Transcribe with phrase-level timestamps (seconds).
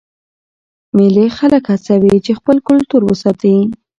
[0.95, 3.55] مېلې خلک هڅوي چې خپل کلتور وساتي.